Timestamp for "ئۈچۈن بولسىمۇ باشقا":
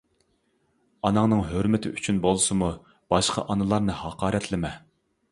1.97-3.43